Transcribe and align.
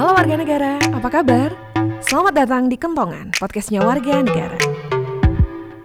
Halo 0.00 0.16
warga 0.16 0.32
negara, 0.32 0.72
apa 0.96 1.08
kabar? 1.12 1.52
Selamat 2.00 2.32
datang 2.32 2.72
di 2.72 2.80
Kentongan, 2.80 3.36
podcastnya 3.36 3.84
warga 3.84 4.24
negara. 4.24 4.56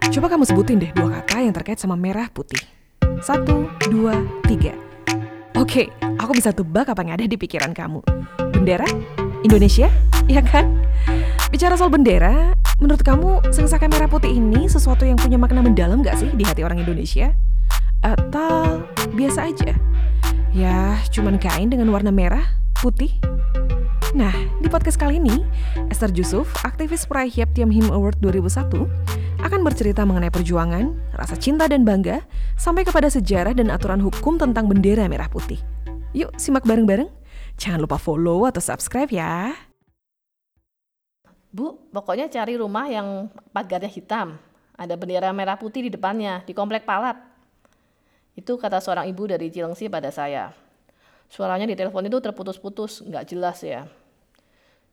Coba 0.08 0.32
kamu 0.32 0.48
sebutin 0.48 0.80
deh 0.80 0.88
dua 0.96 1.20
kata 1.20 1.44
yang 1.44 1.52
terkait 1.52 1.76
sama 1.76 2.00
merah 2.00 2.24
putih. 2.32 2.64
Satu, 3.20 3.68
dua, 3.92 4.16
tiga. 4.48 4.72
Oke, 5.52 5.92
aku 6.16 6.32
bisa 6.32 6.48
tebak 6.48 6.88
apa 6.88 7.04
yang 7.04 7.12
ada 7.12 7.28
di 7.28 7.36
pikiran 7.36 7.76
kamu. 7.76 8.00
Bendera? 8.56 8.88
Indonesia? 9.44 9.92
Iya 10.32 10.40
kan? 10.40 10.64
Bicara 11.52 11.76
soal 11.76 11.92
bendera, 11.92 12.56
menurut 12.80 13.04
kamu 13.04 13.52
sengsaka 13.52 13.84
merah 13.84 14.08
putih 14.08 14.32
ini 14.32 14.64
sesuatu 14.64 15.04
yang 15.04 15.20
punya 15.20 15.36
makna 15.36 15.60
mendalam 15.60 16.00
gak 16.00 16.16
sih 16.16 16.32
di 16.32 16.40
hati 16.40 16.64
orang 16.64 16.80
Indonesia? 16.80 17.36
Atau 18.00 18.80
biasa 19.12 19.52
aja? 19.52 19.76
Ya, 20.56 21.04
cuman 21.12 21.36
kain 21.36 21.68
dengan 21.68 21.92
warna 21.92 22.08
merah, 22.08 22.48
putih, 22.80 23.12
Nah, 24.16 24.32
di 24.64 24.68
podcast 24.72 24.96
kali 24.96 25.20
ini, 25.20 25.44
Esther 25.92 26.08
Jusuf, 26.08 26.48
aktivis 26.64 27.04
peraih 27.04 27.28
Yap 27.28 27.52
Tiam 27.52 27.68
Him 27.68 27.92
Award 27.92 28.16
2001, 28.24 28.88
akan 29.44 29.60
bercerita 29.60 30.08
mengenai 30.08 30.32
perjuangan, 30.32 30.88
rasa 31.12 31.36
cinta 31.36 31.68
dan 31.68 31.84
bangga, 31.84 32.24
sampai 32.56 32.88
kepada 32.88 33.12
sejarah 33.12 33.52
dan 33.52 33.68
aturan 33.68 34.00
hukum 34.00 34.40
tentang 34.40 34.72
bendera 34.72 35.04
merah 35.04 35.28
putih. 35.28 35.60
Yuk, 36.16 36.32
simak 36.40 36.64
bareng-bareng. 36.64 37.12
Jangan 37.60 37.84
lupa 37.84 38.00
follow 38.00 38.48
atau 38.48 38.56
subscribe 38.56 39.12
ya. 39.12 39.52
Bu, 41.52 41.76
pokoknya 41.92 42.32
cari 42.32 42.56
rumah 42.56 42.88
yang 42.88 43.28
pagarnya 43.52 43.92
hitam. 43.92 44.40
Ada 44.80 44.96
bendera 44.96 45.28
merah 45.36 45.60
putih 45.60 45.84
di 45.84 45.92
depannya, 45.92 46.40
di 46.40 46.56
komplek 46.56 46.88
Palat. 46.88 47.20
Itu 48.32 48.56
kata 48.56 48.80
seorang 48.80 49.12
ibu 49.12 49.28
dari 49.28 49.52
Cilengsi 49.52 49.92
pada 49.92 50.08
saya. 50.08 50.56
Suaranya 51.28 51.68
di 51.68 51.76
telepon 51.76 52.08
itu 52.08 52.16
terputus-putus, 52.16 53.04
nggak 53.04 53.28
jelas 53.28 53.60
ya. 53.60 53.84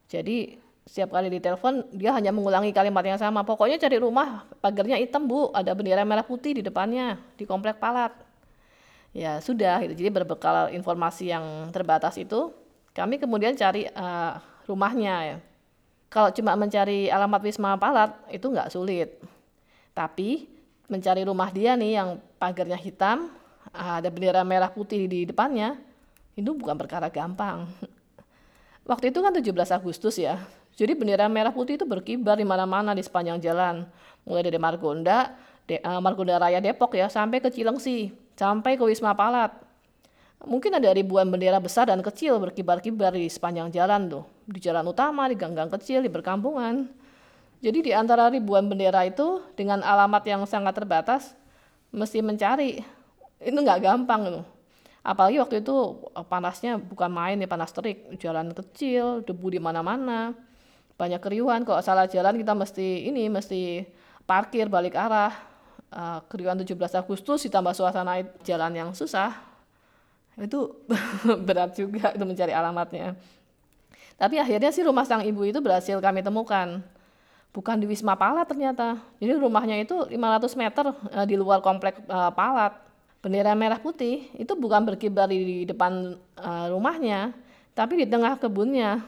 Jadi 0.07 0.59
setiap 0.83 1.15
kali 1.15 1.31
ditelepon 1.31 1.95
dia 1.95 2.11
hanya 2.11 2.35
mengulangi 2.35 2.75
kalimat 2.75 3.03
yang 3.07 3.19
sama. 3.19 3.47
Pokoknya 3.47 3.79
cari 3.79 3.97
rumah 3.99 4.43
pagarnya 4.59 4.99
hitam 4.99 5.23
bu, 5.23 5.49
ada 5.55 5.71
bendera 5.71 6.03
merah 6.03 6.25
putih 6.25 6.59
di 6.59 6.61
depannya 6.63 7.19
di 7.39 7.47
komplek 7.47 7.79
Palat. 7.79 8.11
Ya 9.13 9.37
sudah, 9.39 9.79
gitu. 9.85 9.93
jadi 9.93 10.09
berbekal 10.09 10.73
informasi 10.73 11.29
yang 11.29 11.69
terbatas 11.69 12.17
itu, 12.17 12.49
kami 12.97 13.21
kemudian 13.21 13.53
cari 13.53 13.85
uh, 13.93 14.41
rumahnya 14.65 15.15
ya. 15.23 15.37
Kalau 16.09 16.29
cuma 16.33 16.57
mencari 16.57 17.09
alamat 17.09 17.41
Wisma 17.45 17.77
Palat 17.77 18.13
itu 18.33 18.49
nggak 18.49 18.73
sulit. 18.73 19.21
Tapi 19.93 20.49
mencari 20.89 21.21
rumah 21.25 21.53
dia 21.53 21.77
nih 21.77 22.01
yang 22.01 22.17
pagarnya 22.41 22.77
hitam, 22.77 23.29
ada 23.73 24.09
bendera 24.09 24.41
merah 24.41 24.69
putih 24.69 25.05
di 25.05 25.25
depannya, 25.29 25.77
itu 26.33 26.49
bukan 26.53 26.75
perkara 26.75 27.07
gampang. 27.07 27.69
Waktu 28.83 29.15
itu 29.15 29.19
kan 29.23 29.31
17 29.31 29.71
Agustus 29.71 30.19
ya. 30.19 30.43
Jadi 30.75 30.91
bendera 30.91 31.31
merah 31.31 31.55
putih 31.55 31.79
itu 31.79 31.87
berkibar 31.87 32.35
di 32.35 32.43
mana-mana 32.43 32.91
di 32.91 32.99
sepanjang 32.99 33.39
jalan. 33.39 33.87
Mulai 34.27 34.43
dari 34.43 34.59
Margonda, 34.59 35.31
De, 35.63 35.79
uh, 35.79 36.03
Margonda 36.03 36.35
Raya 36.35 36.59
Depok 36.59 36.91
ya, 36.97 37.07
sampai 37.07 37.39
ke 37.39 37.47
Cilengsi, 37.47 38.11
sampai 38.35 38.75
ke 38.75 38.83
Wisma 38.83 39.15
Palat. 39.15 39.55
Mungkin 40.43 40.75
ada 40.75 40.91
ribuan 40.91 41.31
bendera 41.31 41.55
besar 41.63 41.87
dan 41.87 42.03
kecil 42.03 42.35
berkibar-kibar 42.43 43.15
di 43.15 43.31
sepanjang 43.31 43.71
jalan 43.71 44.11
tuh. 44.11 44.23
Di 44.43 44.59
jalan 44.59 44.83
utama, 44.83 45.31
di 45.31 45.39
gang-gang 45.39 45.71
kecil, 45.71 46.03
di 46.03 46.11
perkampungan. 46.11 46.91
Jadi 47.63 47.79
di 47.79 47.91
antara 47.95 48.27
ribuan 48.27 48.67
bendera 48.67 49.07
itu 49.07 49.39
dengan 49.55 49.79
alamat 49.79 50.27
yang 50.27 50.43
sangat 50.43 50.75
terbatas, 50.75 51.31
mesti 51.95 52.19
mencari. 52.19 52.83
Itu 53.39 53.55
nggak 53.55 53.79
gampang 53.79 54.21
tuh 54.27 54.52
apalagi 55.03 55.37
waktu 55.37 55.59
itu 55.59 55.75
eh, 56.15 56.25
panasnya 56.25 56.79
bukan 56.79 57.11
main 57.11 57.37
ya 57.37 57.45
panas 57.45 57.75
terik. 57.75 58.15
Jalan 58.17 58.55
kecil 58.55 59.21
debu 59.27 59.51
di 59.51 59.59
mana-mana. 59.59 60.31
Banyak 60.95 61.19
keriuhan. 61.19 61.67
Kalau 61.67 61.83
salah 61.83 62.07
jalan 62.07 62.39
kita 62.39 62.55
mesti 62.55 63.11
ini 63.11 63.27
mesti 63.27 63.83
parkir 64.23 64.71
balik 64.71 64.95
arah. 64.95 65.35
Uh, 65.93 66.17
keriuhan 66.25 66.57
17 66.57 66.73
Agustus 66.97 67.45
ditambah 67.45 67.69
suasana 67.77 68.17
jalan 68.41 68.73
yang 68.73 68.89
susah. 68.97 69.29
Itu 70.41 70.81
berat 71.45 71.77
juga 71.77 72.09
itu 72.17 72.25
mencari 72.25 72.49
alamatnya. 72.49 73.13
Tapi 74.17 74.41
akhirnya 74.41 74.73
sih 74.73 74.81
rumah 74.81 75.05
sang 75.05 75.21
ibu 75.21 75.45
itu 75.45 75.61
berhasil 75.61 75.93
kami 76.01 76.25
temukan. 76.25 76.81
Bukan 77.53 77.77
di 77.77 77.85
Wisma 77.85 78.17
Palat 78.17 78.49
ternyata. 78.49 78.97
Jadi 79.21 79.37
rumahnya 79.37 79.77
itu 79.85 79.93
500 80.09 80.17
meter 80.57 80.85
uh, 80.89 81.25
di 81.29 81.37
luar 81.37 81.61
komplek 81.61 82.01
Palat 82.09 82.73
bendera 83.23 83.55
merah 83.55 83.79
putih 83.79 84.27
itu 84.35 84.51
bukan 84.59 84.83
berkibar 84.83 85.31
di 85.31 85.63
depan 85.63 86.19
uh, 86.35 86.67
rumahnya, 86.67 87.31
tapi 87.71 88.03
di 88.03 88.05
tengah 88.05 88.35
kebunnya, 88.35 88.99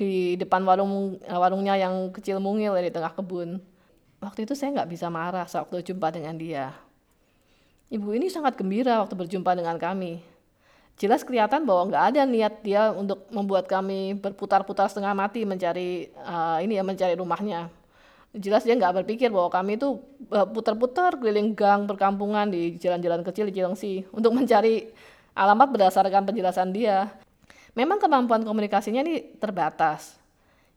di 0.00 0.34
depan 0.42 0.64
warung 0.64 1.20
uh, 1.20 1.38
warungnya 1.38 1.76
yang 1.76 2.08
kecil 2.08 2.40
mungil 2.40 2.72
di 2.80 2.88
tengah 2.88 3.12
kebun. 3.12 3.60
Waktu 4.24 4.48
itu 4.48 4.56
saya 4.56 4.72
nggak 4.72 4.90
bisa 4.90 5.12
marah 5.12 5.44
saat 5.46 5.68
waktu 5.68 5.84
jumpa 5.92 6.08
dengan 6.10 6.34
dia. 6.40 6.72
Ibu 7.92 8.16
ini 8.16 8.32
sangat 8.32 8.56
gembira 8.56 9.04
waktu 9.04 9.14
berjumpa 9.14 9.52
dengan 9.52 9.76
kami. 9.76 10.24
Jelas 10.98 11.22
kelihatan 11.22 11.62
bahwa 11.62 11.94
nggak 11.94 12.04
ada 12.10 12.22
niat 12.26 12.54
dia 12.66 12.90
untuk 12.90 13.22
membuat 13.30 13.70
kami 13.70 14.18
berputar-putar 14.18 14.90
setengah 14.90 15.14
mati 15.14 15.46
mencari 15.46 16.10
uh, 16.18 16.58
ini 16.58 16.74
ya 16.74 16.82
mencari 16.82 17.14
rumahnya 17.14 17.70
jelas 18.38 18.62
dia 18.62 18.78
nggak 18.78 19.02
berpikir 19.04 19.28
bahwa 19.28 19.50
kami 19.50 19.76
itu 19.76 19.98
eh, 20.30 20.46
putar-putar 20.48 21.18
keliling 21.18 21.52
gang 21.52 21.84
perkampungan 21.84 22.48
di 22.48 22.78
jalan-jalan 22.78 23.26
kecil 23.26 23.50
di 23.50 23.54
Cilengsi 23.58 24.06
untuk 24.14 24.32
mencari 24.38 24.88
alamat 25.34 25.68
berdasarkan 25.70 26.26
penjelasan 26.26 26.70
dia. 26.74 27.10
Memang 27.78 28.02
kemampuan 28.02 28.42
komunikasinya 28.42 29.06
ini 29.06 29.38
terbatas. 29.38 30.18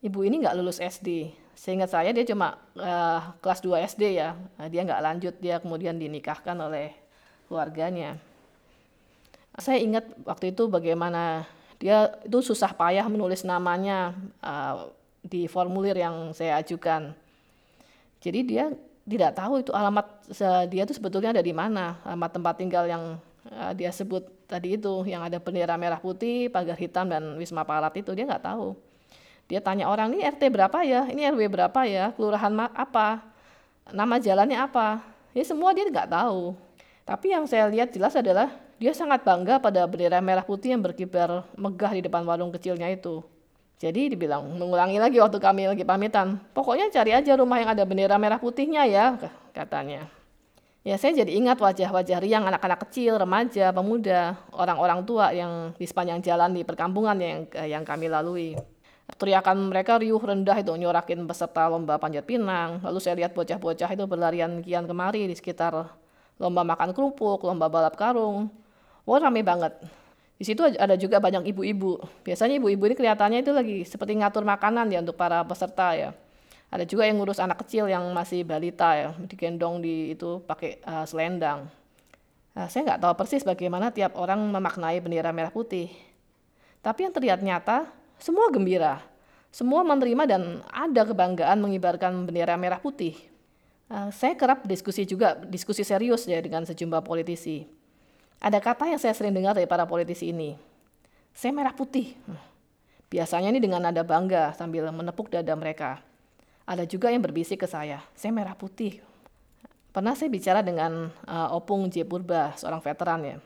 Ibu 0.05 0.21
ini 0.25 0.45
nggak 0.45 0.57
lulus 0.57 0.77
SD. 0.77 1.33
Seingat 1.57 1.93
saya 1.93 2.09
dia 2.13 2.25
cuma 2.25 2.57
uh, 2.77 3.33
kelas 3.41 3.61
2 3.61 3.89
SD 3.89 4.17
ya. 4.17 4.37
Nah, 4.57 4.65
dia 4.69 4.81
nggak 4.81 5.01
lanjut, 5.01 5.35
dia 5.41 5.57
kemudian 5.61 5.97
dinikahkan 5.97 6.57
oleh 6.57 6.93
keluarganya. 7.49 8.17
Saya 9.57 9.81
ingat 9.81 10.09
waktu 10.25 10.53
itu 10.53 10.69
bagaimana 10.69 11.45
dia 11.81 12.13
itu 12.21 12.39
susah 12.41 12.73
payah 12.73 13.05
menulis 13.09 13.41
namanya 13.41 14.13
uh, 14.45 14.89
di 15.21 15.45
formulir 15.49 15.97
yang 15.97 16.33
saya 16.33 16.61
ajukan. 16.61 17.13
Jadi 18.21 18.39
dia 18.45 18.69
tidak 19.01 19.33
tahu 19.33 19.65
itu 19.65 19.73
alamat 19.73 20.07
dia 20.69 20.85
itu 20.85 20.93
sebetulnya 20.93 21.33
ada 21.33 21.43
di 21.43 21.51
mana, 21.51 21.97
alamat 22.05 22.31
tempat 22.37 22.53
tinggal 22.61 22.85
yang 22.85 23.17
uh, 23.49 23.73
dia 23.73 23.89
sebut 23.89 24.23
tadi 24.45 24.77
itu 24.77 25.03
yang 25.09 25.25
ada 25.25 25.41
bendera 25.41 25.73
merah 25.75 25.97
putih, 25.97 26.47
pagar 26.53 26.77
hitam 26.77 27.09
dan 27.09 27.35
Wisma 27.35 27.65
Palat 27.65 27.97
itu 27.97 28.13
dia 28.13 28.29
nggak 28.29 28.45
tahu. 28.45 28.77
Dia 29.49 29.59
tanya 29.59 29.89
orang 29.91 30.15
ini 30.15 30.23
RT 30.23 30.47
berapa 30.47 30.79
ya, 30.85 31.09
ini 31.11 31.27
RW 31.27 31.51
berapa 31.51 31.81
ya, 31.83 32.15
kelurahan 32.15 32.53
apa, 32.71 33.25
nama 33.91 34.15
jalannya 34.21 34.55
apa. 34.55 35.03
Ya 35.35 35.43
semua 35.43 35.75
dia 35.75 35.83
nggak 35.87 36.07
tahu. 36.07 36.55
Tapi 37.03 37.33
yang 37.33 37.43
saya 37.49 37.67
lihat 37.67 37.91
jelas 37.91 38.15
adalah 38.15 38.53
dia 38.77 38.93
sangat 38.95 39.25
bangga 39.25 39.59
pada 39.59 39.83
bendera 39.89 40.23
merah 40.23 40.45
putih 40.45 40.71
yang 40.77 40.81
berkibar 40.81 41.43
megah 41.57 41.91
di 41.97 42.01
depan 42.05 42.23
warung 42.23 42.53
kecilnya 42.53 42.87
itu. 42.87 43.25
Jadi 43.81 44.13
dibilang 44.13 44.45
mengulangi 44.45 45.01
lagi 45.01 45.17
waktu 45.17 45.41
kami 45.41 45.65
lagi 45.65 45.81
pamitan. 45.81 46.37
Pokoknya 46.53 46.93
cari 46.93 47.17
aja 47.17 47.33
rumah 47.33 47.57
yang 47.57 47.73
ada 47.73 47.81
bendera 47.81 48.13
merah 48.21 48.37
putihnya 48.37 48.85
ya, 48.85 49.17
katanya. 49.57 50.05
Ya 50.85 51.01
saya 51.01 51.25
jadi 51.25 51.33
ingat 51.33 51.57
wajah-wajah 51.57 52.21
riang 52.21 52.45
anak-anak 52.45 52.85
kecil, 52.85 53.17
remaja, 53.17 53.73
pemuda, 53.73 54.37
orang-orang 54.53 55.01
tua 55.01 55.33
yang 55.33 55.73
di 55.77 55.89
sepanjang 55.89 56.21
jalan 56.21 56.53
di 56.53 56.61
perkampungan 56.61 57.17
yang 57.17 57.49
yang 57.65 57.81
kami 57.81 58.05
lalui. 58.05 58.53
Teriakan 59.17 59.73
mereka 59.73 59.97
riuh 59.97 60.21
rendah 60.21 60.57
itu 60.61 60.73
nyorakin 60.77 61.25
peserta 61.25 61.65
lomba 61.65 61.97
panjat 61.97 62.25
pinang. 62.25 62.85
Lalu 62.85 62.97
saya 63.01 63.17
lihat 63.17 63.33
bocah-bocah 63.33 63.89
itu 63.93 64.05
berlarian 64.05 64.61
kian 64.61 64.85
kemari 64.85 65.25
di 65.25 65.33
sekitar 65.33 65.73
lomba 66.37 66.61
makan 66.61 66.93
kerupuk, 66.93 67.45
lomba 67.45 67.65
balap 67.65 67.97
karung. 67.97 68.49
Wah 69.09 69.17
rame 69.17 69.41
banget. 69.41 70.00
Di 70.41 70.49
situ 70.49 70.65
ada 70.65 70.97
juga 70.97 71.21
banyak 71.21 71.53
ibu-ibu. 71.53 72.01
Biasanya 72.25 72.57
ibu-ibu 72.57 72.89
ini 72.89 72.97
kelihatannya 72.97 73.45
itu 73.45 73.53
lagi 73.53 73.85
seperti 73.85 74.17
ngatur 74.17 74.41
makanan 74.41 74.89
ya 74.89 75.05
untuk 75.05 75.13
para 75.13 75.45
peserta 75.45 75.93
ya. 75.93 76.17
Ada 76.73 76.81
juga 76.89 77.05
yang 77.05 77.21
ngurus 77.21 77.37
anak 77.37 77.61
kecil 77.61 77.85
yang 77.85 78.09
masih 78.09 78.41
balita 78.41 78.97
ya, 78.97 79.13
digendong 79.29 79.85
di 79.85 80.17
itu 80.17 80.41
pakai 80.49 80.81
uh, 80.81 81.05
selendang. 81.05 81.69
Nah, 82.57 82.65
saya 82.73 82.89
nggak 82.89 83.05
tahu 83.05 83.13
persis 83.21 83.45
bagaimana 83.45 83.93
tiap 83.93 84.17
orang 84.17 84.41
memaknai 84.41 84.97
bendera 84.97 85.29
merah 85.29 85.53
putih. 85.53 85.93
Tapi 86.81 87.05
yang 87.05 87.13
terlihat 87.13 87.45
nyata, 87.45 87.85
semua 88.17 88.49
gembira. 88.49 88.97
Semua 89.53 89.85
menerima 89.85 90.25
dan 90.25 90.65
ada 90.73 91.05
kebanggaan 91.05 91.61
mengibarkan 91.61 92.25
bendera 92.25 92.57
merah 92.57 92.81
putih. 92.81 93.13
Uh, 93.93 94.09
saya 94.09 94.33
kerap 94.33 94.65
diskusi 94.65 95.05
juga, 95.05 95.37
diskusi 95.45 95.85
serius 95.85 96.25
ya 96.25 96.41
dengan 96.41 96.65
sejumlah 96.65 97.05
politisi 97.05 97.80
ada 98.41 98.57
kata 98.57 98.89
yang 98.89 98.97
saya 98.97 99.13
sering 99.13 99.37
dengar 99.37 99.53
dari 99.53 99.69
para 99.69 99.85
politisi 99.85 100.33
ini. 100.33 100.57
Saya 101.29 101.53
merah 101.53 101.77
putih. 101.77 102.17
Biasanya 103.13 103.53
ini 103.53 103.61
dengan 103.61 103.85
nada 103.85 104.01
bangga 104.01 104.57
sambil 104.57 104.89
menepuk 104.89 105.29
dada 105.29 105.53
mereka. 105.53 106.01
Ada 106.65 106.89
juga 106.89 107.13
yang 107.13 107.21
berbisik 107.21 107.61
ke 107.61 107.67
saya, 107.69 108.01
saya 108.17 108.33
merah 108.33 108.57
putih. 108.57 108.97
Pernah 109.91 110.15
saya 110.15 110.31
bicara 110.31 110.63
dengan 110.63 111.11
uh, 111.27 111.53
Opung 111.53 111.91
J. 111.91 112.07
Purba, 112.07 112.55
seorang 112.55 112.79
veteran 112.79 113.21
ya. 113.27 113.37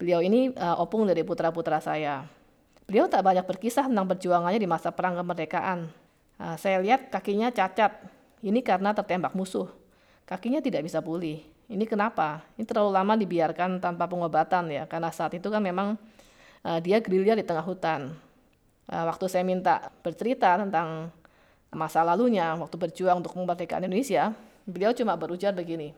Beliau 0.00 0.24
ini 0.24 0.50
uh, 0.56 0.80
Opung 0.80 1.04
dari 1.04 1.20
putra-putra 1.22 1.78
saya. 1.84 2.24
Beliau 2.88 3.06
tak 3.06 3.22
banyak 3.22 3.44
berkisah 3.44 3.86
tentang 3.86 4.08
perjuangannya 4.08 4.58
di 4.58 4.66
masa 4.66 4.88
perang 4.88 5.20
kemerdekaan. 5.20 5.92
Uh, 6.40 6.56
saya 6.56 6.80
lihat 6.80 7.12
kakinya 7.12 7.52
cacat. 7.52 7.94
Ini 8.40 8.58
karena 8.64 8.96
tertembak 8.96 9.36
musuh. 9.36 9.68
Kakinya 10.32 10.64
tidak 10.64 10.88
bisa 10.88 11.04
pulih. 11.04 11.44
Ini 11.68 11.84
kenapa? 11.84 12.40
Ini 12.56 12.64
terlalu 12.64 12.88
lama 12.88 13.20
dibiarkan 13.20 13.84
tanpa 13.84 14.08
pengobatan 14.08 14.64
ya, 14.72 14.88
karena 14.88 15.12
saat 15.12 15.36
itu 15.36 15.52
kan 15.52 15.60
memang 15.60 16.00
uh, 16.64 16.80
dia 16.80 17.04
gerilya 17.04 17.36
di 17.36 17.44
tengah 17.44 17.60
hutan. 17.60 18.16
Uh, 18.88 19.04
waktu 19.12 19.28
saya 19.28 19.44
minta 19.44 19.92
bercerita 20.00 20.56
tentang 20.56 21.12
masa 21.68 22.00
lalunya, 22.00 22.56
waktu 22.56 22.80
berjuang 22.80 23.20
untuk 23.20 23.36
memerdekakan 23.36 23.92
Indonesia, 23.92 24.32
beliau 24.64 24.96
cuma 24.96 25.12
berujar 25.20 25.52
begini. 25.52 25.92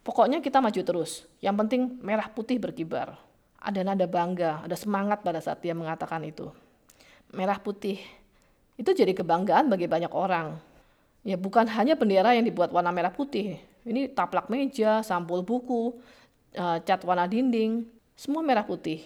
Pokoknya 0.00 0.40
kita 0.40 0.64
maju 0.64 0.80
terus. 0.80 1.28
Yang 1.44 1.56
penting 1.60 1.82
merah 2.00 2.32
putih 2.32 2.56
berkibar. 2.56 3.20
Ada 3.60 3.84
nada 3.84 4.08
bangga, 4.08 4.64
ada 4.64 4.76
semangat 4.80 5.20
pada 5.20 5.44
saat 5.44 5.60
dia 5.60 5.76
mengatakan 5.76 6.24
itu. 6.24 6.48
Merah 7.36 7.60
putih 7.60 8.00
itu 8.80 8.90
jadi 8.96 9.12
kebanggaan 9.12 9.68
bagi 9.68 9.84
banyak 9.84 10.08
orang. 10.16 10.56
Ya 11.26 11.36
bukan 11.36 11.66
hanya 11.66 11.98
bendera 11.98 12.34
yang 12.34 12.46
dibuat 12.46 12.70
warna 12.70 12.94
merah 12.94 13.12
putih. 13.12 13.58
Ini 13.82 14.12
taplak 14.12 14.52
meja, 14.52 15.00
sampul 15.02 15.42
buku, 15.42 15.96
eh, 16.54 16.78
cat 16.84 17.00
warna 17.04 17.26
dinding, 17.26 17.86
semua 18.14 18.44
merah 18.44 18.64
putih. 18.64 19.02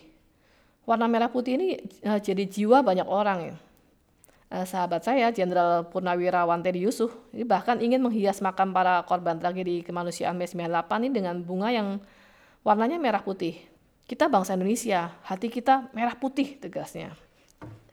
Warna 0.82 1.06
merah 1.06 1.30
putih 1.30 1.56
ini 1.56 1.68
eh, 2.02 2.18
jadi 2.20 2.44
jiwa 2.46 2.82
banyak 2.82 3.06
orang. 3.06 3.56
Eh, 4.52 4.64
sahabat 4.68 5.06
saya, 5.06 5.32
Jenderal 5.32 5.88
Purnawirawan 5.88 6.60
Teddy 6.60 6.84
Yusuf, 6.84 7.14
ini 7.32 7.48
bahkan 7.48 7.80
ingin 7.80 8.04
menghias 8.04 8.44
makam 8.44 8.70
para 8.76 9.00
korban 9.08 9.40
tragedi 9.40 9.80
kemanusiaan 9.80 10.36
Mei 10.36 10.50
98 10.50 11.08
ini 11.08 11.12
dengan 11.16 11.40
bunga 11.40 11.72
yang 11.72 12.02
warnanya 12.60 13.00
merah 13.00 13.24
putih. 13.24 13.56
Kita 14.04 14.28
bangsa 14.28 14.52
Indonesia, 14.58 15.14
hati 15.24 15.48
kita 15.48 15.88
merah 15.96 16.12
putih 16.18 16.60
tegasnya 16.60 17.16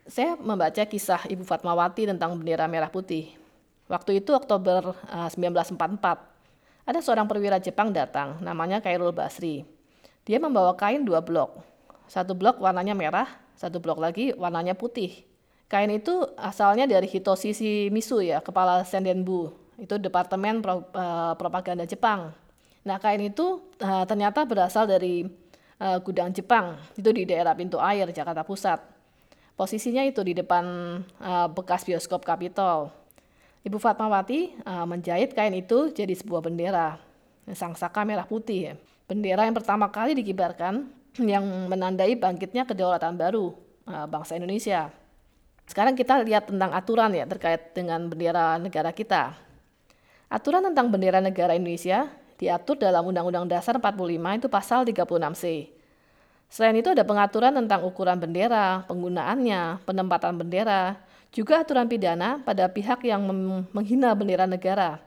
saya 0.10 0.34
membaca 0.36 0.82
kisah 0.84 1.30
Ibu 1.30 1.46
Fatmawati 1.46 2.10
tentang 2.10 2.34
bendera 2.34 2.66
merah 2.66 2.90
putih. 2.90 3.38
Waktu 3.90 4.22
itu 4.22 4.38
Oktober 4.38 4.94
uh, 4.94 5.30
1944, 5.34 6.30
ada 6.86 7.00
seorang 7.02 7.26
perwira 7.26 7.58
Jepang 7.58 7.90
datang, 7.90 8.38
namanya 8.38 8.78
Kairul 8.86 9.10
Basri. 9.10 9.66
Dia 10.30 10.38
membawa 10.38 10.78
kain 10.78 11.02
dua 11.02 11.26
blok. 11.26 11.58
Satu 12.06 12.38
blok 12.38 12.62
warnanya 12.62 12.94
merah, 12.94 13.26
satu 13.58 13.82
blok 13.82 13.98
lagi 13.98 14.30
warnanya 14.38 14.78
putih. 14.78 15.26
Kain 15.66 15.90
itu 15.90 16.26
asalnya 16.38 16.86
dari 16.86 17.10
Hitoshi 17.10 17.50
Shimizu 17.54 18.22
ya, 18.22 18.42
kepala 18.46 18.86
Sendenbu. 18.86 19.54
Itu 19.82 19.98
departemen 19.98 20.62
pro, 20.62 20.86
uh, 20.94 21.34
propaganda 21.34 21.86
Jepang. 21.90 22.30
Nah, 22.86 22.98
kain 23.02 23.26
itu 23.26 23.74
uh, 23.82 24.06
ternyata 24.06 24.46
berasal 24.46 24.86
dari 24.86 25.26
uh, 25.82 25.98
gudang 26.02 26.30
Jepang. 26.30 26.78
Itu 26.94 27.10
di 27.10 27.26
daerah 27.26 27.58
Pintu 27.58 27.82
Air, 27.82 28.10
Jakarta 28.14 28.46
Pusat. 28.46 28.86
Posisinya 29.58 30.06
itu 30.06 30.22
di 30.22 30.38
depan 30.38 30.66
uh, 31.22 31.48
bekas 31.50 31.86
bioskop 31.86 32.22
Capitol. 32.22 32.94
Ibu 33.60 33.76
Fatmawati 33.76 34.64
uh, 34.64 34.88
menjahit 34.88 35.36
kain 35.36 35.52
itu 35.52 35.92
jadi 35.92 36.16
sebuah 36.16 36.40
bendera, 36.40 36.96
sang 37.52 37.76
saka 37.76 38.08
merah 38.08 38.24
putih. 38.24 38.72
Ya. 38.72 38.74
Bendera 39.04 39.44
yang 39.44 39.58
pertama 39.58 39.92
kali 39.92 40.16
dikibarkan 40.16 40.88
yang 41.20 41.44
menandai 41.68 42.16
bangkitnya 42.16 42.64
kedaulatan 42.64 43.20
baru 43.20 43.52
uh, 43.84 44.08
bangsa 44.08 44.40
Indonesia. 44.40 44.88
Sekarang 45.68 45.94
kita 45.94 46.24
lihat 46.24 46.50
tentang 46.50 46.72
aturan 46.72 47.12
ya 47.14 47.28
terkait 47.28 47.76
dengan 47.76 48.08
bendera 48.08 48.58
negara 48.58 48.96
kita. 48.96 49.36
Aturan 50.32 50.66
tentang 50.72 50.88
bendera 50.90 51.20
negara 51.20 51.54
Indonesia 51.54 52.10
diatur 52.40 52.80
dalam 52.80 53.04
Undang-Undang 53.06 53.52
Dasar 53.52 53.76
45 53.76 54.40
itu 54.40 54.48
pasal 54.48 54.88
36C. 54.88 55.76
Selain 56.50 56.74
itu 56.74 56.90
ada 56.90 57.06
pengaturan 57.06 57.54
tentang 57.54 57.86
ukuran 57.86 58.18
bendera, 58.18 58.82
penggunaannya, 58.90 59.86
penempatan 59.86 60.34
bendera, 60.40 60.98
juga 61.30 61.62
aturan 61.62 61.86
pidana 61.86 62.42
pada 62.42 62.66
pihak 62.70 63.06
yang 63.06 63.22
menghina 63.70 64.14
bendera 64.18 64.50
negara. 64.50 64.98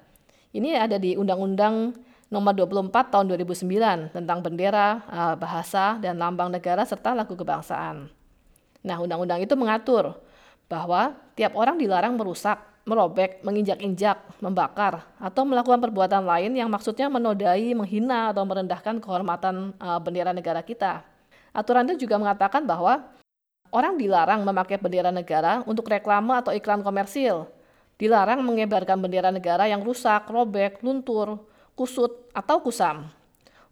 Ini 0.53 0.79
ada 0.79 1.01
di 1.01 1.17
Undang-Undang 1.17 1.97
Nomor 2.33 2.57
24 2.57 3.13
Tahun 3.13 3.29
2009 3.29 4.09
tentang 4.09 4.41
bendera, 4.41 5.05
eh, 5.05 5.35
bahasa, 5.37 6.01
dan 6.01 6.17
lambang 6.17 6.49
negara 6.49 6.81
serta 6.81 7.13
lagu 7.13 7.37
kebangsaan. 7.37 8.09
Nah, 8.81 8.97
undang-undang 9.05 9.45
itu 9.45 9.53
mengatur 9.53 10.17
bahwa 10.65 11.13
tiap 11.37 11.53
orang 11.53 11.77
dilarang 11.77 12.17
merusak, 12.17 12.57
merobek, 12.89 13.45
menginjak-injak, 13.45 14.41
membakar, 14.41 15.05
atau 15.21 15.45
melakukan 15.45 15.77
perbuatan 15.85 16.25
lain 16.25 16.57
yang 16.57 16.73
maksudnya 16.73 17.13
menodai, 17.13 17.77
menghina, 17.77 18.33
atau 18.33 18.49
merendahkan 18.49 18.97
kehormatan 19.05 19.77
eh, 19.77 20.01
bendera 20.01 20.33
negara 20.33 20.65
kita. 20.65 21.05
Aturan 21.53 21.85
itu 21.93 22.09
juga 22.09 22.17
mengatakan 22.17 22.65
bahwa 22.65 23.13
orang 23.73 23.97
dilarang 23.97 24.45
memakai 24.45 24.77
bendera 24.77 25.09
negara 25.09 25.65
untuk 25.65 25.89
reklame 25.89 26.37
atau 26.37 26.53
iklan 26.53 26.85
komersil. 26.85 27.49
Dilarang 27.97 28.45
menyebarkan 28.45 29.01
bendera 29.01 29.33
negara 29.33 29.65
yang 29.65 29.81
rusak, 29.81 30.29
robek, 30.29 30.85
luntur, 30.85 31.41
kusut, 31.73 32.29
atau 32.37 32.61
kusam. 32.61 33.09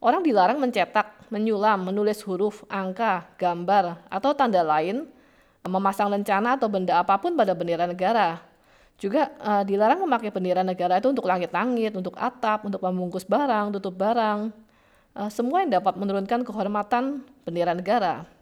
Orang 0.00 0.24
dilarang 0.24 0.56
mencetak, 0.56 1.28
menyulam, 1.28 1.84
menulis 1.84 2.24
huruf, 2.24 2.64
angka, 2.72 3.28
gambar, 3.36 4.00
atau 4.08 4.32
tanda 4.32 4.64
lain, 4.64 5.04
memasang 5.60 6.08
lencana 6.08 6.56
atau 6.56 6.72
benda 6.72 7.04
apa 7.04 7.20
pun 7.20 7.36
pada 7.36 7.52
bendera 7.52 7.84
negara. 7.84 8.40
Juga 8.96 9.28
uh, 9.40 9.60
dilarang 9.64 10.00
memakai 10.04 10.32
bendera 10.32 10.64
negara 10.64 10.96
itu 10.96 11.08
untuk 11.12 11.28
langit-langit, 11.28 11.92
untuk 11.92 12.16
atap, 12.16 12.64
untuk 12.64 12.80
membungkus 12.80 13.28
barang, 13.28 13.76
tutup 13.76 13.96
barang, 13.96 14.52
uh, 15.16 15.28
semua 15.32 15.64
yang 15.64 15.80
dapat 15.80 15.96
menurunkan 16.00 16.44
kehormatan 16.48 17.20
bendera 17.44 17.76
negara. 17.76 18.39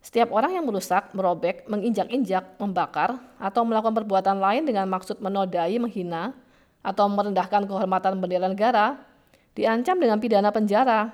Setiap 0.00 0.32
orang 0.32 0.56
yang 0.56 0.64
merusak, 0.64 1.12
merobek, 1.12 1.68
menginjak-injak, 1.68 2.56
membakar, 2.56 3.20
atau 3.36 3.62
melakukan 3.68 4.00
perbuatan 4.00 4.40
lain 4.40 4.64
dengan 4.64 4.88
maksud 4.88 5.20
menodai, 5.20 5.76
menghina, 5.76 6.32
atau 6.80 7.04
merendahkan 7.12 7.68
kehormatan 7.68 8.16
bendera 8.16 8.48
negara, 8.48 8.96
diancam 9.52 10.00
dengan 10.00 10.16
pidana 10.16 10.48
penjara. 10.48 11.12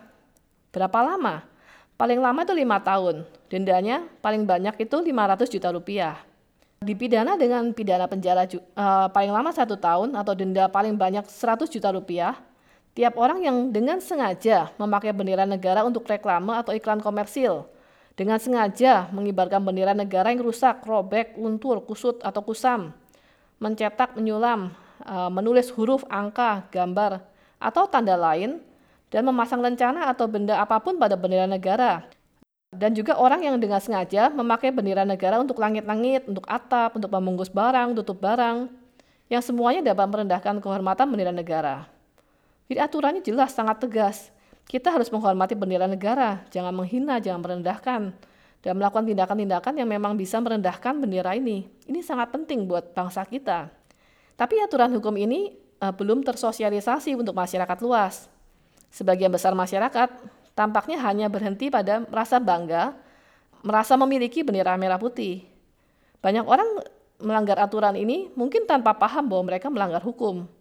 Berapa 0.71 1.03
lama? 1.03 1.43
Paling 1.99 2.23
lama 2.23 2.47
itu 2.47 2.55
lima 2.55 2.79
tahun. 2.79 3.27
Dendanya 3.51 4.07
paling 4.23 4.47
banyak 4.47 4.79
itu 4.79 4.97
500 5.03 5.51
juta 5.51 5.69
rupiah. 5.75 6.23
Dipidana 6.79 7.35
dengan 7.35 7.73
pidana 7.75 8.07
penjara 8.07 8.47
uh, 8.47 9.09
paling 9.11 9.33
lama 9.33 9.51
satu 9.51 9.75
tahun 9.81 10.15
atau 10.15 10.37
denda 10.37 10.69
paling 10.69 10.95
banyak 10.95 11.25
100 11.25 11.73
juta 11.73 11.89
rupiah 11.89 12.37
Tiap 12.97 13.13
orang 13.21 13.45
yang 13.45 13.57
dengan 13.69 14.01
sengaja 14.01 14.73
memakai 14.81 15.13
bendera 15.13 15.45
negara 15.45 15.85
untuk 15.85 16.09
reklame 16.09 16.57
atau 16.57 16.73
iklan 16.73 16.97
komersil, 17.05 17.69
dengan 18.17 18.41
sengaja 18.41 19.13
mengibarkan 19.13 19.61
bendera 19.61 19.93
negara 19.93 20.33
yang 20.33 20.41
rusak, 20.41 20.81
robek, 20.89 21.37
luntur, 21.37 21.85
kusut, 21.85 22.17
atau 22.25 22.41
kusam, 22.41 22.97
mencetak, 23.61 24.17
menyulam, 24.17 24.73
eh, 25.05 25.31
menulis 25.31 25.69
huruf, 25.77 26.03
angka, 26.09 26.65
gambar, 26.73 27.21
atau 27.61 27.85
tanda 27.85 28.17
lain, 28.17 28.65
dan 29.13 29.23
memasang 29.23 29.61
lencana 29.61 30.11
atau 30.11 30.27
benda 30.27 30.59
apa 30.59 30.81
pun 30.81 30.97
pada 30.97 31.15
bendera 31.15 31.45
negara. 31.45 32.09
Dan 32.73 32.93
juga 32.97 33.17
orang 33.17 33.47
yang 33.47 33.57
dengan 33.61 33.79
sengaja 33.79 34.33
memakai 34.33 34.75
bendera 34.75 35.07
negara 35.07 35.39
untuk 35.39 35.61
langit-langit, 35.61 36.27
untuk 36.27 36.45
atap, 36.51 36.99
untuk 36.99 37.09
membungkus 37.13 37.53
barang, 37.53 37.95
tutup 37.95 38.19
barang, 38.19 38.69
yang 39.31 39.45
semuanya 39.45 39.95
dapat 39.95 40.09
merendahkan 40.09 40.59
kehormatan 40.59 41.07
bendera 41.07 41.33
negara. 41.33 41.87
Jadi 42.67 42.81
aturannya 42.83 43.23
jelas, 43.23 43.55
sangat 43.55 43.79
tegas. 43.79 44.35
Kita 44.67 44.91
harus 44.91 45.07
menghormati 45.15 45.55
bendera 45.55 45.87
negara, 45.87 46.43
jangan 46.51 46.75
menghina, 46.75 47.23
jangan 47.23 47.39
merendahkan, 47.39 48.11
dan 48.67 48.73
melakukan 48.75 49.07
tindakan-tindakan 49.07 49.79
yang 49.79 49.87
memang 49.87 50.19
bisa 50.19 50.43
merendahkan 50.43 50.99
bendera 50.99 51.39
ini. 51.39 51.71
Ini 51.87 52.03
sangat 52.03 52.35
penting 52.35 52.67
buat 52.67 52.91
bangsa 52.91 53.23
kita. 53.23 53.71
Tapi 54.35 54.59
aturan 54.59 54.91
hukum 54.99 55.15
ini 55.15 55.55
uh, 55.79 55.95
belum 55.95 56.27
tersosialisasi 56.27 57.15
untuk 57.15 57.39
masyarakat 57.39 57.79
luas. 57.79 58.27
Sebagian 58.91 59.31
besar 59.31 59.55
masyarakat 59.55 60.11
tampaknya 60.59 60.99
hanya 61.07 61.31
berhenti 61.31 61.71
pada 61.71 62.03
merasa 62.03 62.43
bangga, 62.43 62.91
merasa 63.63 63.95
memiliki 63.95 64.43
bendera 64.43 64.75
merah 64.75 64.99
putih. 64.99 65.47
Banyak 66.19 66.43
orang 66.43 66.69
melanggar 67.23 67.63
aturan 67.63 67.95
ini 67.95 68.35
mungkin 68.35 68.67
tanpa 68.67 68.99
paham 68.99 69.31
bahwa 69.31 69.55
mereka 69.55 69.71
melanggar 69.71 70.03
hukum 70.03 70.56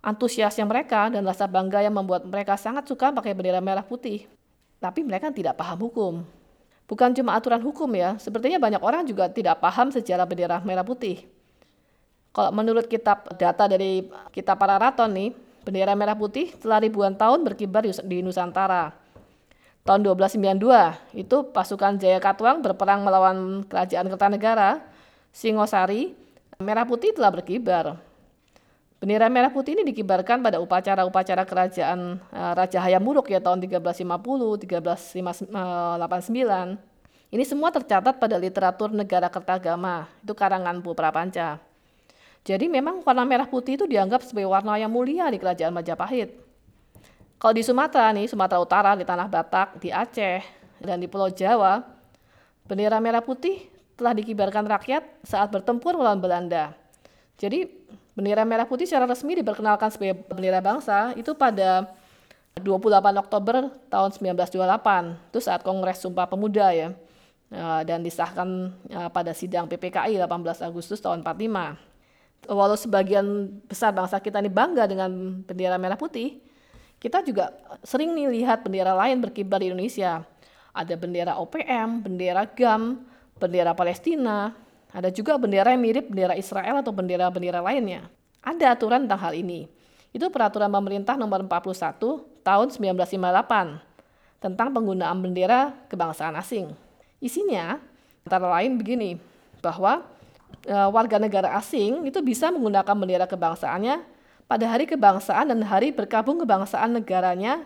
antusiasnya 0.00 0.64
mereka 0.64 1.12
dan 1.12 1.24
rasa 1.24 1.44
bangga 1.44 1.84
yang 1.84 1.92
membuat 1.92 2.24
mereka 2.24 2.56
sangat 2.56 2.88
suka 2.88 3.12
pakai 3.12 3.36
bendera 3.36 3.60
merah 3.60 3.84
putih. 3.84 4.24
Tapi 4.80 5.04
mereka 5.04 5.28
tidak 5.28 5.60
paham 5.60 5.78
hukum. 5.88 6.14
Bukan 6.88 7.14
cuma 7.14 7.38
aturan 7.38 7.62
hukum 7.62 7.86
ya, 7.94 8.18
sepertinya 8.18 8.58
banyak 8.58 8.82
orang 8.82 9.06
juga 9.06 9.30
tidak 9.30 9.62
paham 9.62 9.94
sejarah 9.94 10.26
bendera 10.26 10.58
merah 10.66 10.82
putih. 10.82 11.22
Kalau 12.34 12.50
menurut 12.50 12.90
kitab 12.90 13.30
data 13.38 13.70
dari 13.70 14.10
kitab 14.34 14.58
para 14.58 14.74
raton 14.74 15.10
nih, 15.14 15.30
bendera 15.62 15.94
merah 15.94 16.18
putih 16.18 16.50
telah 16.58 16.82
ribuan 16.82 17.14
tahun 17.14 17.46
berkibar 17.46 17.86
di 17.86 18.18
Nusantara. 18.26 18.96
Tahun 19.80 20.00
1292, 20.02 21.16
itu 21.16 21.36
pasukan 21.54 21.96
Jaya 21.96 22.20
Katuang 22.20 22.60
berperang 22.60 23.00
melawan 23.00 23.64
kerajaan 23.64 24.12
Kertanegara, 24.12 24.82
Singosari, 25.32 26.12
merah 26.60 26.84
putih 26.84 27.16
telah 27.16 27.32
berkibar. 27.32 28.09
Bendera 29.00 29.32
merah 29.32 29.48
putih 29.48 29.72
ini 29.72 29.96
dikibarkan 29.96 30.44
pada 30.44 30.60
upacara-upacara 30.60 31.48
kerajaan 31.48 32.20
uh, 32.20 32.52
Raja 32.52 32.84
Hayam 32.84 33.00
Wuruk 33.00 33.32
ya 33.32 33.40
tahun 33.40 33.64
1350, 33.64 33.96
1389. 34.68 35.56
Ini 37.32 37.44
semua 37.48 37.72
tercatat 37.72 38.20
pada 38.20 38.36
literatur 38.36 38.92
negara 38.92 39.32
kertagama, 39.32 40.04
itu 40.20 40.36
karangan 40.36 40.84
Bu 40.84 40.92
Prapanca. 40.92 41.56
Jadi 42.44 42.68
memang 42.68 43.00
warna 43.00 43.24
merah 43.24 43.48
putih 43.48 43.80
itu 43.80 43.88
dianggap 43.88 44.20
sebagai 44.20 44.52
warna 44.52 44.76
yang 44.76 44.92
mulia 44.92 45.32
di 45.32 45.40
kerajaan 45.40 45.72
Majapahit. 45.72 46.36
Kalau 47.40 47.56
di 47.56 47.64
Sumatera 47.64 48.12
nih, 48.12 48.28
Sumatera 48.28 48.60
Utara, 48.60 48.92
di 49.00 49.08
Tanah 49.08 49.32
Batak, 49.32 49.80
di 49.80 49.88
Aceh, 49.88 50.44
dan 50.76 51.00
di 51.00 51.08
Pulau 51.08 51.32
Jawa, 51.32 51.80
bendera 52.68 53.00
merah 53.00 53.24
putih 53.24 53.64
telah 53.96 54.12
dikibarkan 54.12 54.68
rakyat 54.68 55.24
saat 55.24 55.48
bertempur 55.48 55.96
melawan 55.96 56.20
Belanda. 56.20 56.76
Jadi 57.40 57.72
bendera 58.12 58.44
merah 58.44 58.68
putih 58.68 58.84
secara 58.84 59.08
resmi 59.08 59.40
diperkenalkan 59.40 59.88
sebagai 59.88 60.20
bendera 60.28 60.60
bangsa 60.60 61.16
itu 61.16 61.32
pada 61.32 61.88
28 62.60 62.92
Oktober 63.16 63.72
tahun 63.88 64.10
1928. 64.12 65.32
Itu 65.32 65.40
saat 65.40 65.64
Kongres 65.64 66.04
Sumpah 66.04 66.28
Pemuda 66.28 66.68
ya. 66.76 66.92
Eh, 67.50 67.82
dan 67.82 67.98
disahkan 68.06 68.70
eh, 68.86 69.10
pada 69.10 69.34
sidang 69.34 69.66
PPKI 69.66 70.14
18 70.22 70.62
Agustus 70.62 71.02
tahun 71.02 71.26
45. 71.26 71.74
Walau 72.46 72.78
sebagian 72.78 73.50
besar 73.66 73.90
bangsa 73.90 74.22
kita 74.22 74.38
ini 74.38 74.46
bangga 74.46 74.86
dengan 74.86 75.42
bendera 75.42 75.74
merah 75.74 75.98
putih, 75.98 76.38
kita 77.02 77.26
juga 77.26 77.50
sering 77.82 78.14
nih 78.14 78.30
lihat 78.30 78.62
bendera 78.62 78.94
lain 78.94 79.18
berkibar 79.18 79.58
di 79.58 79.74
Indonesia. 79.74 80.22
Ada 80.70 80.94
bendera 80.94 81.42
OPM, 81.42 82.06
bendera 82.06 82.46
GAM, 82.46 83.02
bendera 83.34 83.74
Palestina, 83.74 84.54
ada 84.90 85.08
juga 85.14 85.38
bendera 85.38 85.70
yang 85.70 85.82
mirip 85.82 86.10
bendera 86.10 86.34
Israel 86.34 86.82
atau 86.82 86.90
bendera-bendera 86.90 87.62
lainnya. 87.62 88.10
Ada 88.42 88.74
aturan 88.74 89.06
tentang 89.06 89.22
hal 89.22 89.34
ini. 89.38 89.70
Itu 90.10 90.26
peraturan 90.32 90.70
pemerintah 90.70 91.14
nomor 91.14 91.46
41 91.46 91.94
tahun 92.42 92.66
1958 92.74 94.42
tentang 94.42 94.68
penggunaan 94.74 95.18
bendera 95.22 95.76
kebangsaan 95.86 96.34
asing. 96.40 96.74
Isinya 97.22 97.78
antara 98.26 98.50
lain 98.58 98.74
begini, 98.80 99.20
bahwa 99.62 100.02
e, 100.64 100.74
warga 100.90 101.20
negara 101.20 101.54
asing 101.60 102.08
itu 102.08 102.18
bisa 102.24 102.48
menggunakan 102.50 102.96
bendera 102.96 103.26
kebangsaannya 103.28 104.02
pada 104.50 104.66
hari 104.66 104.88
kebangsaan 104.88 105.54
dan 105.54 105.60
hari 105.62 105.94
berkabung 105.94 106.42
kebangsaan 106.42 106.96
negaranya 106.96 107.62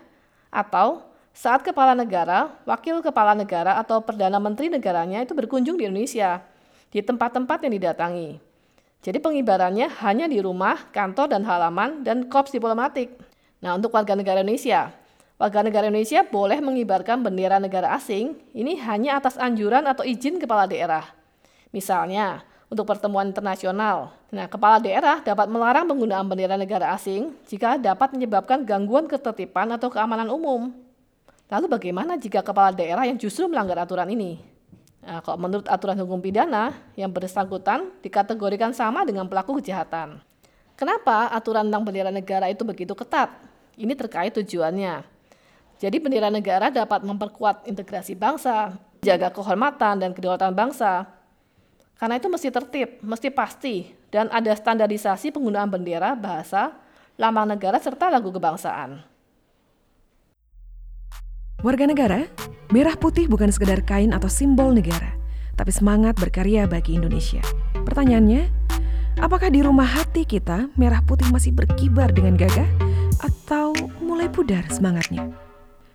atau 0.53 1.01
saat 1.35 1.67
kepala 1.67 1.99
negara, 1.99 2.55
wakil 2.63 3.03
kepala 3.03 3.35
negara 3.35 3.75
atau 3.81 3.99
perdana 3.99 4.39
menteri 4.39 4.71
negaranya 4.71 5.25
itu 5.25 5.35
berkunjung 5.35 5.75
di 5.75 5.89
Indonesia 5.89 6.45
di 6.95 7.03
tempat-tempat 7.03 7.67
yang 7.67 7.75
didatangi. 7.75 8.39
Jadi 9.03 9.19
pengibarannya 9.19 9.91
hanya 10.07 10.31
di 10.31 10.39
rumah, 10.39 10.89
kantor 10.95 11.35
dan 11.35 11.43
halaman 11.43 12.07
dan 12.07 12.31
korps 12.31 12.55
diplomatik. 12.55 13.19
Nah, 13.59 13.75
untuk 13.75 13.91
warga 13.93 14.15
negara 14.15 14.47
Indonesia, 14.47 14.95
warga 15.35 15.61
negara 15.67 15.91
Indonesia 15.91 16.23
boleh 16.23 16.63
mengibarkan 16.63 17.21
bendera 17.21 17.59
negara 17.59 17.93
asing 17.99 18.39
ini 18.55 18.79
hanya 18.79 19.19
atas 19.19 19.35
anjuran 19.37 19.85
atau 19.91 20.07
izin 20.07 20.39
kepala 20.39 20.71
daerah. 20.71 21.11
Misalnya, 21.75 22.47
untuk 22.71 22.89
pertemuan 22.89 23.29
internasional. 23.29 24.15
Nah, 24.33 24.47
kepala 24.49 24.79
daerah 24.79 25.21
dapat 25.21 25.51
melarang 25.51 25.85
penggunaan 25.91 26.25
bendera 26.25 26.55
negara 26.57 26.95
asing 26.95 27.35
jika 27.45 27.77
dapat 27.77 28.15
menyebabkan 28.15 28.63
gangguan 28.63 29.11
ketertiban 29.11 29.69
atau 29.75 29.91
keamanan 29.91 30.31
umum. 30.31 30.71
Lalu 31.53 31.67
bagaimana 31.69 32.17
jika 32.17 32.41
kepala 32.41 32.73
daerah 32.73 33.05
yang 33.05 33.21
justru 33.21 33.45
melanggar 33.51 33.77
aturan 33.85 34.09
ini? 34.09 34.54
Nah, 35.05 35.21
kalau 35.21 35.37
menurut 35.37 35.69
aturan 35.69 36.01
hukum 36.01 36.17
pidana, 36.17 36.73
yang 36.97 37.13
bersangkutan 37.13 37.93
dikategorikan 38.01 38.73
sama 38.73 39.05
dengan 39.05 39.29
pelaku 39.29 39.61
kejahatan. 39.61 40.17
Kenapa 40.75 41.29
aturan 41.29 41.69
tentang 41.69 41.85
bendera 41.85 42.09
negara 42.09 42.49
itu 42.49 42.65
begitu 42.65 42.97
ketat? 42.97 43.29
Ini 43.77 43.93
terkait 43.93 44.33
tujuannya. 44.33 45.05
Jadi 45.77 45.97
bendera 46.01 46.33
negara 46.33 46.73
dapat 46.73 47.05
memperkuat 47.05 47.69
integrasi 47.69 48.17
bangsa, 48.17 48.73
jaga 49.05 49.29
kehormatan 49.29 50.01
dan 50.01 50.11
kedaulatan 50.17 50.57
bangsa. 50.57 51.05
Karena 52.01 52.17
itu 52.19 52.27
mesti 52.27 52.49
tertib, 52.49 52.89
mesti 53.05 53.29
pasti, 53.29 53.93
dan 54.09 54.33
ada 54.33 54.51
standarisasi 54.57 55.31
penggunaan 55.31 55.69
bendera, 55.69 56.17
bahasa, 56.17 56.75
lambang 57.21 57.55
negara, 57.55 57.79
serta 57.79 58.09
lagu 58.11 58.33
kebangsaan. 58.33 59.05
Warga 61.65 61.89
negara, 61.89 62.29
merah 62.77 62.93
putih 62.93 63.25
bukan 63.25 63.49
sekedar 63.49 63.81
kain 63.89 64.13
atau 64.13 64.29
simbol 64.29 64.77
negara, 64.77 65.17
tapi 65.57 65.73
semangat 65.73 66.13
berkarya 66.13 66.69
bagi 66.69 67.01
Indonesia. 67.01 67.41
Pertanyaannya, 67.89 68.53
apakah 69.17 69.49
di 69.49 69.65
rumah 69.65 69.89
hati 69.89 70.29
kita 70.29 70.69
merah 70.77 71.01
putih 71.01 71.25
masih 71.33 71.57
berkibar 71.57 72.13
dengan 72.13 72.37
gagah 72.37 72.69
atau 73.25 73.73
mulai 74.05 74.29
pudar 74.29 74.69
semangatnya? 74.69 75.25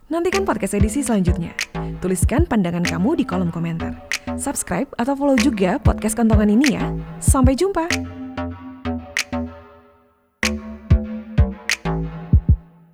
Nantikan 0.10 0.42
podcast 0.42 0.74
edisi 0.74 1.06
selanjutnya. 1.06 1.54
Tuliskan 2.02 2.50
pandangan 2.50 2.82
kamu 2.82 3.22
di 3.22 3.30
kolom 3.30 3.54
komentar. 3.54 3.94
Subscribe 4.42 4.90
atau 4.98 5.14
follow 5.14 5.38
juga 5.38 5.78
podcast 5.78 6.18
kentongan 6.18 6.50
ini 6.50 6.82
ya. 6.82 6.90
Sampai 7.22 7.54
jumpa. 7.54 7.86